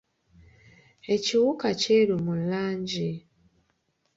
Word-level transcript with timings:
Ekiwuka 1.13 1.67
kyeru 1.81 2.15
mu 2.25 2.33
langi. 2.49 3.09